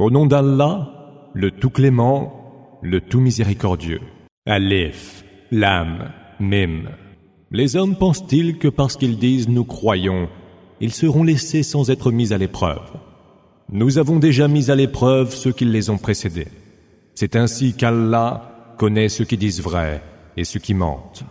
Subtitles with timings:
[0.00, 4.00] Au nom d'Allah, le tout clément, le tout miséricordieux.
[4.46, 6.84] Aleph, Lam, Mim.
[7.50, 10.30] Les hommes pensent-ils que parce qu'ils disent nous croyons,
[10.80, 12.80] ils seront laissés sans être mis à l'épreuve?
[13.70, 16.48] Nous avons déjà mis à l'épreuve ceux qui les ont précédés.
[17.14, 20.02] C'est ainsi qu'Allah connaît ceux qui disent vrai
[20.34, 21.24] et ceux qui mentent.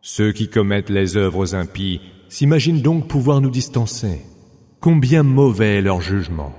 [0.00, 4.22] Ceux qui commettent les œuvres impies s'imaginent donc pouvoir nous distancer.
[4.80, 6.52] Combien mauvais est leur jugement.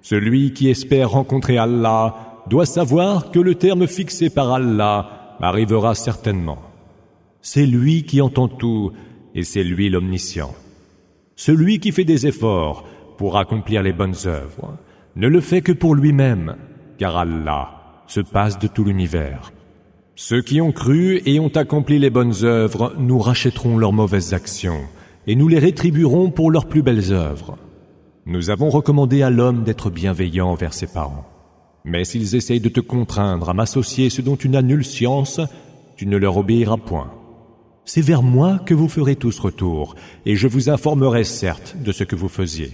[0.00, 6.58] Celui qui espère rencontrer Allah doit savoir que le terme fixé par Allah arrivera certainement.
[7.42, 8.92] C'est lui qui entend tout
[9.34, 10.54] et c'est lui l'omniscient.
[11.36, 12.84] Celui qui fait des efforts
[13.16, 14.76] pour accomplir les bonnes œuvres
[15.16, 16.56] ne le fait que pour lui-même,
[16.98, 19.52] car Allah se passe de tout l'univers.
[20.16, 24.80] Ceux qui ont cru et ont accompli les bonnes œuvres, nous rachèterons leurs mauvaises actions
[25.26, 27.56] et nous les rétribuerons pour leurs plus belles œuvres.
[28.28, 31.24] Nous avons recommandé à l'homme d'être bienveillant envers ses parents.
[31.86, 35.40] Mais s'ils essayent de te contraindre à m'associer ce dont tu n'as nulle science,
[35.96, 37.10] tu ne leur obéiras point.
[37.86, 39.94] C'est vers moi que vous ferez tous retour,
[40.26, 42.72] et je vous informerai certes de ce que vous faisiez.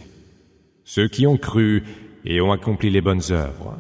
[0.83, 1.85] Ceux qui ont cru
[2.25, 3.79] et ont accompli les bonnes œuvres,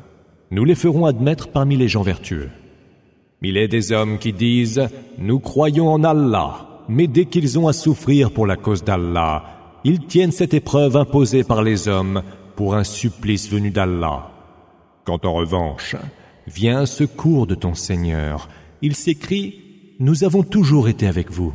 [0.52, 2.50] nous les ferons admettre parmi les gens vertueux.
[3.42, 4.78] Il est des hommes qui disent⁇
[5.18, 9.53] Nous croyons en Allah⁇ mais dès qu'ils ont à souffrir pour la cause d'Allah,
[9.84, 12.22] ils tiennent cette épreuve imposée par les hommes
[12.56, 14.30] pour un supplice venu d'Allah.
[15.04, 15.96] Quand en revanche
[16.46, 18.48] vient un secours de ton Seigneur,
[18.82, 19.60] il s'écrit
[20.00, 21.54] nous avons toujours été avec vous.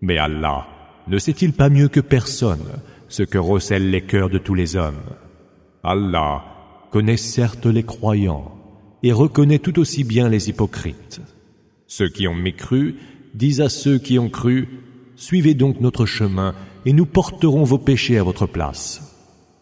[0.00, 0.66] Mais Allah
[1.06, 2.66] ne sait-il pas mieux que personne
[3.08, 5.02] ce que recèlent les cœurs de tous les hommes?
[5.82, 6.44] Allah
[6.90, 8.52] connaît certes les croyants
[9.02, 11.20] et reconnaît tout aussi bien les hypocrites.
[11.86, 12.96] Ceux qui ont mécru
[13.34, 14.68] disent à ceux qui ont cru,
[15.16, 16.54] Suivez donc notre chemin
[16.86, 19.14] et nous porterons vos péchés à votre place.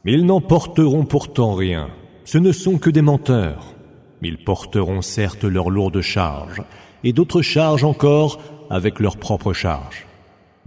[0.05, 1.91] Ils n'en porteront pourtant rien.
[2.25, 3.75] Ce ne sont que des menteurs.
[4.23, 6.63] Ils porteront certes leurs lourdes charges,
[7.05, 10.07] et d'autres charges encore avec leurs propres charges.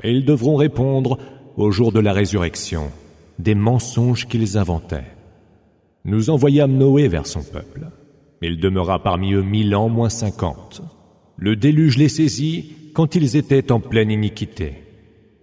[0.03, 1.18] Mais ils devront répondre
[1.57, 2.91] au jour de la résurrection
[3.40, 5.12] des mensonges qu'ils inventaient.
[6.06, 7.88] Nous envoyâmes Noé vers son peuple.
[8.41, 10.81] Il demeura parmi eux mille ans moins cinquante.
[11.38, 14.84] Le déluge les saisit quand ils étaient en pleine iniquité.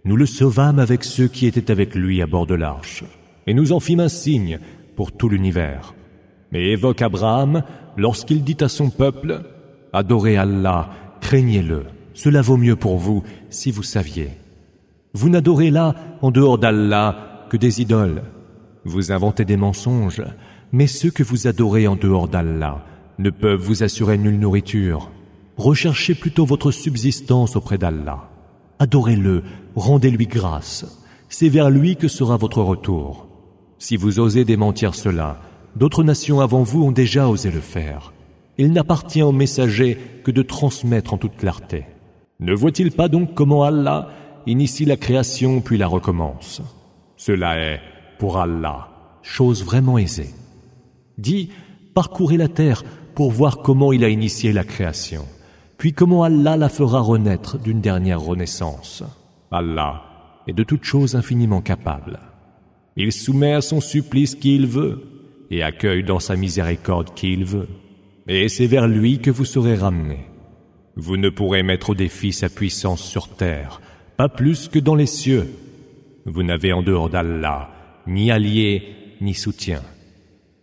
[0.04, 3.04] Nous le sauvâmes avec ceux qui étaient avec lui à bord de l'arche,
[3.46, 4.58] et nous en fîmes un signe
[4.96, 5.94] pour tout l'univers.
[6.50, 7.62] Mais évoque Abraham
[7.96, 9.42] lorsqu'il dit à son peuple,
[9.92, 10.90] Adorez Allah,
[11.20, 11.84] craignez-le.
[12.14, 14.30] Cela vaut mieux pour vous si vous saviez.
[15.14, 18.22] Vous n'adorez là, en dehors d'Allah, que des idoles.
[18.84, 20.22] Vous inventez des mensonges,
[20.72, 22.84] mais ceux que vous adorez en dehors d'Allah
[23.18, 25.10] ne peuvent vous assurer nulle nourriture.
[25.56, 28.30] Recherchez plutôt votre subsistance auprès d'Allah.
[28.78, 29.44] Adorez-le,
[29.74, 30.86] rendez-lui grâce.
[31.28, 33.26] C'est vers lui que sera votre retour.
[33.78, 35.40] Si vous osez démentir cela,
[35.76, 38.12] d'autres nations avant vous ont déjà osé le faire.
[38.58, 41.84] Il n'appartient au messager que de transmettre en toute clarté.
[42.38, 44.08] Ne voit-il pas donc comment Allah
[44.46, 46.60] initie la création puis la recommence?
[47.16, 47.80] Cela est,
[48.18, 48.88] pour Allah,
[49.22, 50.30] chose vraiment aisée.
[51.18, 51.50] Dit,
[51.94, 52.82] parcourez la terre
[53.14, 55.24] pour voir comment il a initié la création,
[55.78, 59.04] puis comment Allah la fera renaître d'une dernière renaissance.
[59.52, 60.02] Allah
[60.46, 62.18] est de toutes choses infiniment capable.
[62.96, 65.02] Il soumet à son supplice qui il veut
[65.50, 67.68] et accueille dans sa miséricorde qui il veut
[68.28, 70.26] et c'est vers lui que vous serez ramenés.
[70.96, 73.80] Vous ne pourrez mettre au défi sa puissance sur terre,
[74.16, 75.48] pas plus que dans les cieux.
[76.26, 77.70] Vous n'avez en dehors d'Allah
[78.06, 78.82] ni allié
[79.20, 79.82] ni soutien.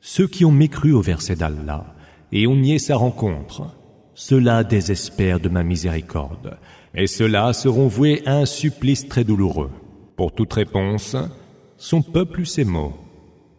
[0.01, 1.95] Ceux qui ont mécru au verset d'Allah
[2.31, 3.75] et ont nié sa rencontre,
[4.13, 6.57] ceux-là désespèrent de ma miséricorde,
[6.95, 9.71] et ceux-là seront voués à un supplice très douloureux.
[10.15, 11.15] Pour toute réponse,
[11.77, 12.93] son peuple eut ces mots.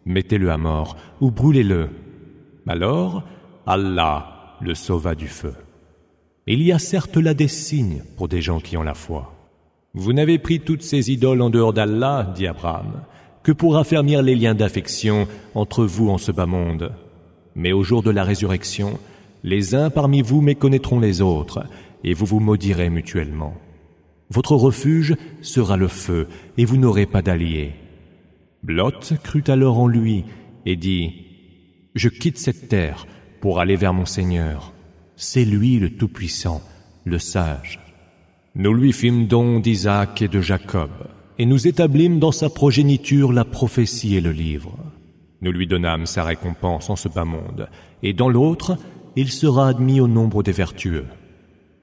[0.05, 1.89] Mettez-le à mort ou brûlez-le.
[2.67, 3.23] Alors,
[3.65, 5.53] Allah le sauva du feu.
[6.47, 9.33] Il y a certes là des signes pour des gens qui ont la foi.
[9.93, 13.03] Vous n'avez pris toutes ces idoles en dehors d'Allah, dit Abraham,
[13.43, 16.93] que pour affermir les liens d'affection entre vous en ce bas monde.
[17.55, 18.99] Mais au jour de la résurrection,
[19.43, 21.63] les uns parmi vous méconnaîtront les autres,
[22.03, 23.55] et vous vous maudirez mutuellement.
[24.29, 26.27] Votre refuge sera le feu,
[26.57, 27.73] et vous n'aurez pas d'alliés.
[28.65, 30.23] Lot crut alors en lui,
[30.65, 31.25] et dit,
[31.95, 33.07] Je quitte cette terre,
[33.41, 34.71] pour aller vers mon Seigneur.
[35.15, 36.61] C'est lui le Tout-Puissant,
[37.03, 37.79] le Sage.
[38.55, 40.91] Nous lui fîmes don d'Isaac et de Jacob,
[41.37, 44.77] et nous établîmes dans sa progéniture la prophétie et le livre.
[45.41, 47.69] Nous lui donnâmes sa récompense en ce bas monde,
[48.03, 48.77] et dans l'autre,
[49.15, 51.05] il sera admis au nombre des vertueux.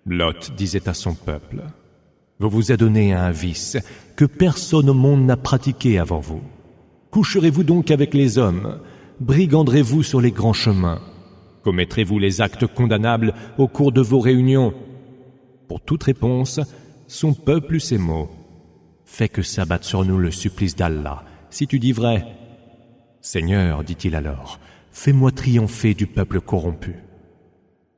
[0.08, 1.62] Lot disait à son peuple,
[2.38, 3.76] Vous vous adonnez à un vice
[4.16, 6.42] que personne au monde n'a pratiqué avant vous.
[7.10, 8.80] Coucherez-vous donc avec les hommes
[9.20, 11.00] briganderez-vous sur les grands chemins
[11.64, 14.72] Commettrez-vous les actes condamnables au cours de vos réunions?
[15.66, 16.60] Pour toute réponse,
[17.08, 18.30] son peuple ces mots.
[19.04, 22.24] Fais que s'abatte sur nous le supplice d'Allah, si tu dis vrai.
[23.20, 24.60] Seigneur, dit-il alors,
[24.92, 26.96] fais-moi triompher du peuple corrompu.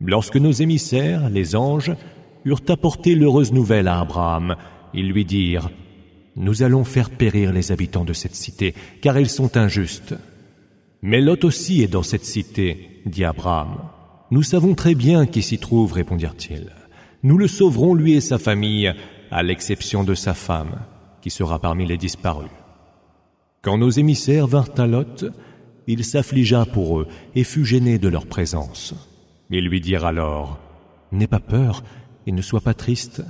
[0.01, 1.95] Lorsque nos émissaires, les anges,
[2.45, 4.57] eurent apporté l'heureuse nouvelle à Abraham,
[4.95, 5.71] ils lui dirent
[6.37, 10.15] Nous allons faire périr les habitants de cette cité, car ils sont injustes.
[11.03, 13.79] Mais Lot aussi est dans cette cité, dit Abraham.
[14.31, 16.71] Nous savons très bien qui s'y trouve, répondirent-ils.
[17.23, 18.93] Nous le sauverons, lui et sa famille,
[19.31, 20.81] à l'exception de sa femme,
[21.21, 22.51] qui sera parmi les disparus.
[23.63, 25.27] Quand nos émissaires vinrent à Lot,
[25.87, 28.95] il s'affligea pour eux et fut gêné de leur présence.
[29.51, 30.59] Ils lui dirent alors,
[31.13, 31.83] N'aie pas peur
[32.27, 33.23] et ne sois pas triste,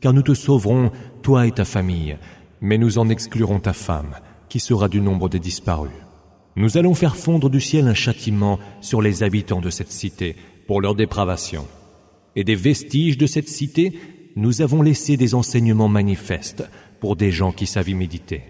[0.00, 0.90] car nous te sauverons,
[1.22, 2.16] toi et ta famille,
[2.60, 4.16] mais nous en exclurons ta femme,
[4.48, 5.92] qui sera du nombre des disparus.
[6.56, 10.34] Nous allons faire fondre du ciel un châtiment sur les habitants de cette cité
[10.66, 11.66] pour leur dépravation.
[12.34, 13.96] Et des vestiges de cette cité,
[14.34, 16.68] nous avons laissé des enseignements manifestes
[17.00, 18.42] pour des gens qui savent méditer.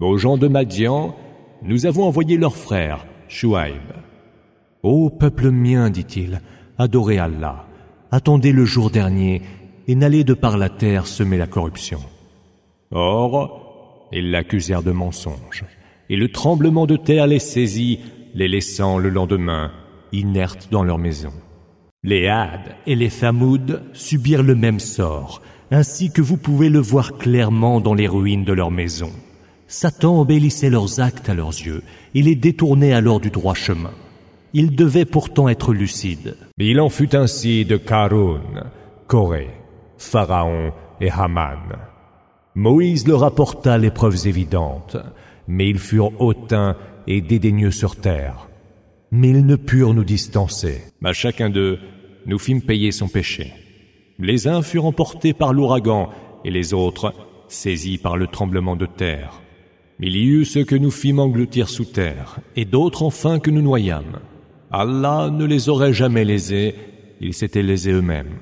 [0.00, 1.14] Aux gens de Madian,
[1.62, 3.92] nous avons envoyé leur frère, Shuaib.
[4.82, 6.40] Ô peuple mien, dit-il,
[6.80, 7.66] adorez Allah,
[8.10, 9.42] attendez le jour dernier
[9.86, 12.00] et n'allez de par la terre semer la corruption.
[12.90, 15.64] Or, ils l'accusèrent de mensonge
[16.08, 18.00] et le tremblement de terre les saisit,
[18.34, 19.72] les laissant le lendemain
[20.12, 21.32] inertes dans leur maison.
[22.02, 27.18] Les Hades et les Thamoud subirent le même sort, ainsi que vous pouvez le voir
[27.18, 29.12] clairement dans les ruines de leur maison.
[29.68, 31.82] Satan embellissait leurs actes à leurs yeux,
[32.14, 33.92] il les détournait alors du droit chemin.
[34.52, 36.36] Ils devaient pourtant être lucides.
[36.58, 38.42] Il en fut ainsi de Karun,
[39.06, 39.50] Corée,
[39.98, 41.58] Pharaon et Haman.
[42.54, 44.96] Moïse leur apporta les preuves évidentes
[45.50, 46.76] mais ils furent hautains
[47.08, 48.48] et dédaigneux sur terre.
[49.10, 50.82] Mais ils ne purent nous distancer.
[51.04, 51.80] À chacun d'eux,
[52.26, 53.52] nous fîmes payer son péché.
[54.20, 56.10] Les uns furent emportés par l'ouragan
[56.44, 57.12] et les autres
[57.48, 59.42] saisis par le tremblement de terre.
[59.98, 63.62] Il y eut ceux que nous fîmes engloutir sous terre et d'autres enfin que nous
[63.62, 64.20] noyâmes.
[64.70, 66.76] Allah ne les aurait jamais lésés,
[67.20, 68.38] ils s'étaient lésés eux-mêmes.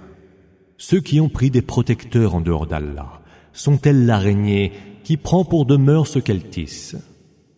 [0.77, 3.21] Ceux qui ont pris des protecteurs en dehors d'Allah
[3.53, 4.73] sont-elles l'araignée
[5.05, 6.97] qui prend pour demeure ce qu'elle tisse?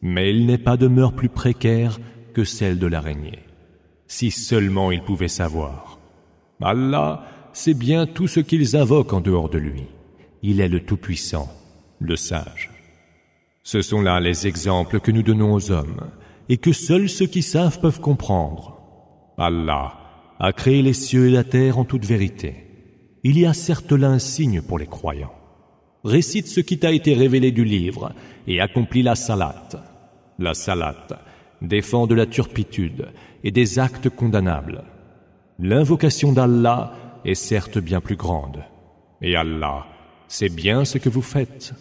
[0.03, 1.99] Mais il n'est pas demeure plus précaire
[2.33, 3.41] que celle de l'araignée.
[4.07, 5.99] Si seulement ils pouvaient savoir.
[6.63, 9.85] Allah sait bien tout ce qu'ils invoquent en dehors de lui.
[10.43, 11.49] Il est le Tout-Puissant,
[11.99, 12.71] le Sage.
[13.63, 16.11] Ce sont là les exemples que nous donnons aux hommes
[16.51, 18.83] et que seuls ceux qui savent peuvent comprendre.
[19.39, 19.95] Allah
[20.39, 22.67] a créé les cieux et la terre en toute vérité.
[23.25, 25.33] Il y a certes là un signe pour les croyants
[26.05, 28.13] récite ce qui t'a été révélé du livre
[28.47, 29.77] et accomplis la salate.
[30.39, 31.13] La salate
[31.63, 33.09] défend de la turpitude
[33.45, 34.85] et des actes condamnables.
[35.59, 36.95] L'invocation d'Allah
[37.25, 38.65] est certes bien plus grande.
[39.21, 39.87] Et Allah
[40.29, 41.75] sait bien ce que vous faites.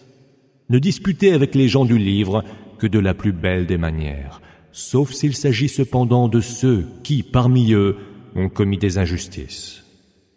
[0.69, 2.43] Ne disputez avec les gens du livre
[2.77, 7.73] que de la plus belle des manières, sauf s'il s'agit cependant de ceux qui, parmi
[7.73, 7.97] eux,
[8.35, 9.83] ont commis des injustices.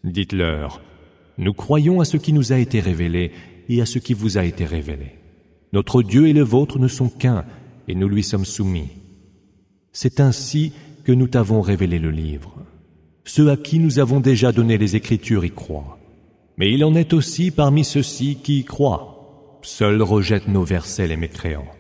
[0.04, 0.82] Dites-leur,
[1.38, 3.32] nous croyons à ce qui nous a été révélé
[3.68, 5.18] et à ce qui vous a été révélé.
[5.72, 7.44] Notre Dieu et le vôtre ne sont qu'un,
[7.88, 8.90] et nous lui sommes soumis.
[9.92, 10.72] C'est ainsi
[11.04, 12.54] que nous t'avons révélé le livre.
[13.24, 15.98] Ceux à qui nous avons déjà donné les Écritures y croient.
[16.56, 19.58] Mais il en est aussi parmi ceux-ci qui y croient.
[19.62, 21.70] Seuls rejettent nos versets les mécréants.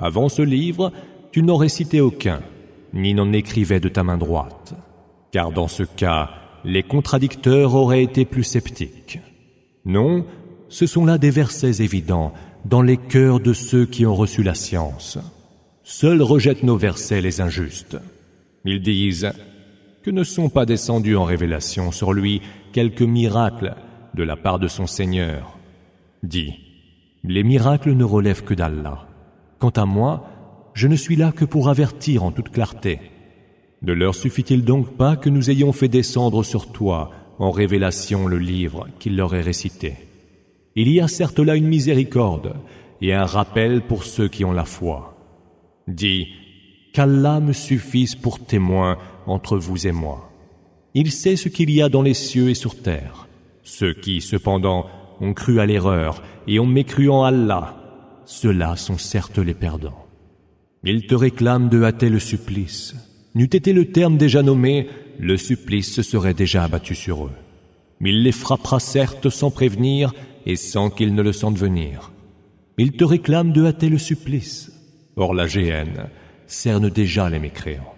[0.00, 0.92] Avant ce livre,
[1.32, 2.40] tu n'en récitais aucun,
[2.92, 4.74] ni n'en écrivais de ta main droite.
[5.32, 6.30] Car dans ce cas,
[6.64, 9.20] les contradicteurs auraient été plus sceptiques.
[9.84, 10.26] Non,
[10.68, 12.32] ce sont là des versets évidents
[12.64, 15.18] dans les cœurs de ceux qui ont reçu la science.
[15.82, 17.96] Seuls rejettent nos versets les injustes.
[18.64, 19.32] Ils disent
[20.02, 23.74] que ne sont pas descendus en révélation sur lui quelques miracles
[24.14, 25.56] de la part de son Seigneur.
[26.22, 26.54] Dis,
[27.24, 29.06] les miracles ne relèvent que d'Allah.
[29.58, 30.26] Quant à moi,
[30.80, 33.00] je ne suis là que pour avertir en toute clarté.
[33.82, 38.38] Ne leur suffit-il donc pas que nous ayons fait descendre sur toi en révélation le
[38.38, 39.92] livre qu'il leur est récité?
[40.76, 42.54] Il y a certes là une miséricorde
[43.02, 45.18] et un rappel pour ceux qui ont la foi.
[45.86, 46.28] Dis,
[46.94, 48.96] qu'Allah me suffise pour témoin
[49.26, 50.30] entre vous et moi.
[50.94, 53.28] Il sait ce qu'il y a dans les cieux et sur terre.
[53.64, 54.86] Ceux qui, cependant,
[55.20, 57.76] ont cru à l'erreur et ont mécru en Allah,
[58.24, 60.06] ceux-là sont certes les perdants.
[60.82, 62.94] Ils te réclament de hâter le supplice.
[63.34, 67.32] N'eût été le terme déjà nommé, le supplice se serait déjà abattu sur eux.
[68.00, 70.14] Il les frappera certes sans prévenir
[70.46, 72.12] et sans qu'ils ne le sentent venir.
[72.78, 74.72] Ils te réclament de hâter le supplice.
[75.16, 76.08] Or la géhenne,
[76.46, 77.94] cerne déjà les mécréants.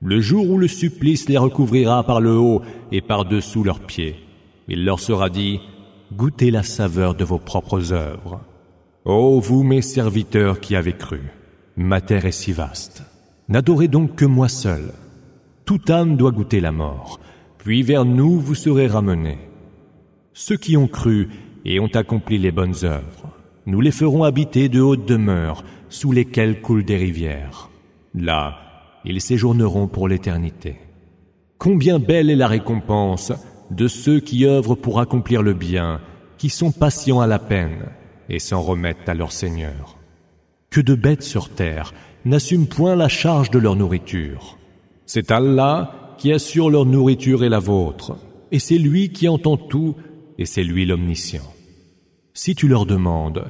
[0.00, 4.16] Le jour où le supplice les recouvrira par le haut et par-dessous leurs pieds,
[4.68, 5.60] il leur sera dit,
[6.12, 8.40] Goûtez la saveur de vos propres œuvres.
[9.04, 11.20] Ô vous mes serviteurs qui avez cru,
[11.76, 13.02] ma terre est si vaste.
[13.48, 14.92] N'adorez donc que moi seul.
[15.64, 17.20] Toute âme doit goûter la mort,
[17.58, 19.38] puis vers nous vous serez ramenés.
[20.32, 21.28] Ceux qui ont cru
[21.64, 23.32] et ont accompli les bonnes œuvres,
[23.66, 27.70] nous les ferons habiter de hautes demeures sous lesquelles coulent des rivières.
[28.14, 28.58] Là,
[29.04, 30.76] ils séjourneront pour l'éternité.
[31.58, 33.32] Combien belle est la récompense
[33.70, 36.00] de ceux qui œuvrent pour accomplir le bien,
[36.38, 37.86] qui sont patients à la peine
[38.28, 39.96] et s'en remettent à leur Seigneur.
[40.76, 41.94] Que de bêtes sur terre
[42.26, 44.58] n'assument point la charge de leur nourriture.
[45.06, 48.18] C'est Allah qui assure leur nourriture et la vôtre,
[48.52, 49.94] et c'est lui qui entend tout,
[50.36, 51.50] et c'est lui l'omniscient.
[52.34, 53.46] Si tu leur demandes,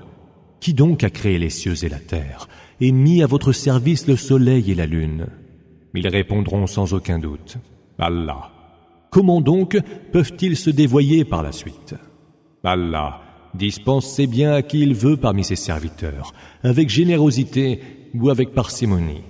[0.61, 2.47] qui donc a créé les cieux et la terre,
[2.80, 5.26] et mis à votre service le soleil et la lune?
[5.95, 7.56] Ils répondront sans aucun doute,
[7.99, 8.52] Allah.
[9.11, 9.76] Comment donc
[10.12, 11.97] peuvent-ils se dévoyer par la suite?
[12.62, 13.25] Allah
[13.56, 16.32] dispense ses biens à qui il veut parmi ses serviteurs,
[16.62, 17.80] avec générosité
[18.14, 19.25] ou avec parcimonie.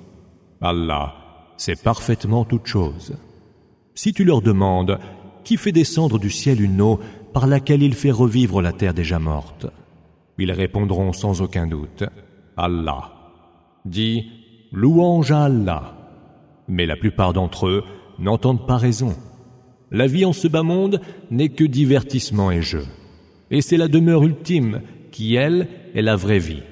[0.61, 1.14] Allah
[1.56, 3.16] sait parfaitement toute chose.
[3.95, 4.99] Si tu leur demandes
[5.45, 7.00] qui fait descendre du ciel une eau
[7.33, 9.66] par laquelle il fait revivre la terre déjà morte,
[10.38, 12.04] ils répondront sans aucun doute
[12.56, 13.12] Allah.
[13.85, 14.26] Dis
[14.73, 15.95] louange à Allah.
[16.68, 17.85] Mais la plupart d'entre eux
[18.18, 19.14] n'entendent pas raison.
[19.90, 22.85] La vie en ce bas monde n'est que divertissement et jeu.
[23.50, 26.62] Et c'est la demeure ultime qui, elle, est la vraie vie.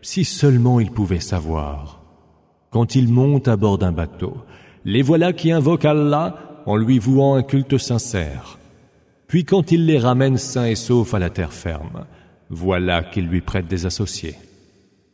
[0.00, 2.02] Si seulement ils pouvaient savoir.
[2.70, 4.36] Quand ils montent à bord d'un bateau,
[4.84, 8.58] les voilà qui invoquent Allah en lui vouant un culte sincère.
[9.26, 12.06] Puis quand il les ramène sains et saufs à la terre ferme,
[12.50, 14.34] voilà qu'ils lui prêtent des associés.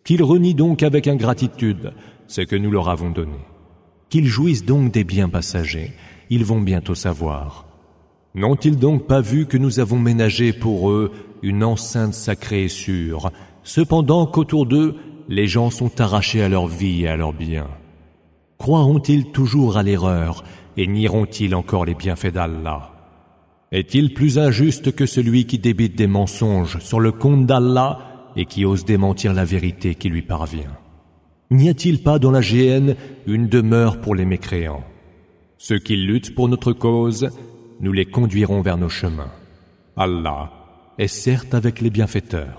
[0.05, 1.93] Qu'ils renient donc avec ingratitude
[2.27, 3.39] ce que nous leur avons donné.
[4.09, 5.93] Qu'ils jouissent donc des biens passagers,
[6.31, 7.68] ils vont bientôt savoir.
[8.35, 13.31] N'ont-ils donc pas vu que nous avons ménagé pour eux une enceinte sacrée et sûre,
[13.63, 14.97] cependant qu'autour d'eux,
[15.29, 17.69] les gens sont arrachés à leur vie et à leurs biens
[18.59, 20.43] Croiront-ils toujours à l'erreur
[20.77, 22.91] et nieront-ils encore les bienfaits d'Allah?
[23.71, 27.99] Est-il plus injuste que celui qui débite des mensonges sur le compte d'Allah
[28.35, 30.77] et qui ose démentir la vérité qui lui parvient?
[31.51, 34.85] N'y a-t-il pas dans la géhenne une demeure pour les mécréants?
[35.57, 37.31] Ceux qui luttent pour notre cause
[37.81, 39.33] nous les conduirons vers nos chemins.
[39.97, 40.51] Allah
[40.99, 42.57] est certes avec les bienfaiteurs.